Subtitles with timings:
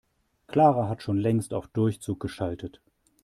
[0.47, 2.81] Clara hat schon längst auf Durchzug geschaltet.